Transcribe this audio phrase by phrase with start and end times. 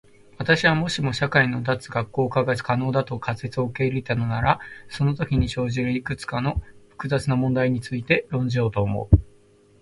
[0.39, 9.17] 私は、もしも社会の脱学校化が可能だという仮説を受け入れたならそのときに生じるいくつかの複雑な問題について論じようと思う。